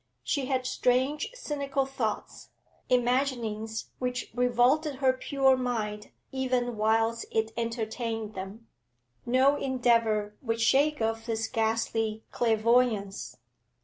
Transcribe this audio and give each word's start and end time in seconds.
She 0.23 0.47
had 0.47 0.65
strange, 0.65 1.29
cynical 1.35 1.85
thoughts, 1.85 2.49
imaginings 2.89 3.91
which 3.99 4.31
revolted 4.33 4.95
her 4.95 5.13
pure 5.13 5.55
mind 5.55 6.09
even 6.31 6.75
whilst 6.75 7.27
it 7.31 7.51
entertained 7.55 8.33
them. 8.33 8.65
No 9.27 9.57
endeavour 9.57 10.33
would 10.41 10.59
shake 10.59 11.03
off 11.03 11.27
this 11.27 11.47
ghastly 11.47 12.23
clairvoyance. 12.31 13.37